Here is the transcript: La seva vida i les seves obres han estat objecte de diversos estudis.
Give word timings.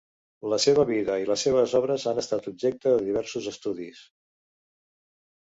La 0.51 0.57
seva 0.61 0.85
vida 0.91 1.17
i 1.23 1.27
les 1.31 1.43
seves 1.47 1.75
obres 1.81 2.07
han 2.13 2.21
estat 2.23 2.49
objecte 2.53 2.95
de 2.95 3.05
diversos 3.11 3.51
estudis. 3.53 4.03